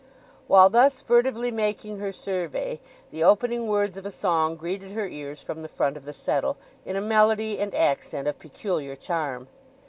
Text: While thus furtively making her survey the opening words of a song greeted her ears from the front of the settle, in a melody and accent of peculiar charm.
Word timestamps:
While 0.47 0.69
thus 0.71 0.99
furtively 0.99 1.51
making 1.51 1.99
her 1.99 2.11
survey 2.11 2.79
the 3.11 3.23
opening 3.23 3.67
words 3.67 3.97
of 3.97 4.05
a 4.07 4.09
song 4.09 4.55
greeted 4.55 4.93
her 4.93 5.07
ears 5.07 5.43
from 5.43 5.61
the 5.61 5.67
front 5.67 5.95
of 5.95 6.05
the 6.05 6.11
settle, 6.13 6.57
in 6.85 6.95
a 6.95 7.01
melody 7.01 7.59
and 7.59 7.71
accent 7.75 8.27
of 8.27 8.39
peculiar 8.39 8.95
charm. 8.95 9.47